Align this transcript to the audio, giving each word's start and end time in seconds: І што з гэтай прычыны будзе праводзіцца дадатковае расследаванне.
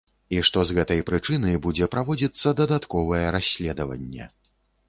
І 0.35 0.37
што 0.47 0.63
з 0.69 0.77
гэтай 0.77 1.03
прычыны 1.09 1.53
будзе 1.67 1.89
праводзіцца 1.97 2.55
дадатковае 2.63 3.23
расследаванне. 3.37 4.31